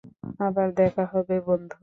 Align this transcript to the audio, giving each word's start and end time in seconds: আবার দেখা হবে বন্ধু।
আবার 0.39 0.67
দেখা 0.77 1.03
হবে 1.13 1.35
বন্ধু। 1.47 1.75